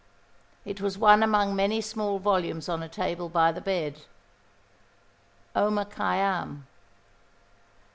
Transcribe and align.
It 0.65 0.81
was 0.81 0.97
one 0.97 1.21
among 1.21 1.55
many 1.55 1.79
small 1.79 2.17
volumes 2.17 2.67
on 2.67 2.81
a 2.81 2.89
table 2.89 3.29
by 3.29 3.51
the 3.51 3.61
bed 3.61 4.05
Omar 5.55 5.85
Kháyyam. 5.85 6.63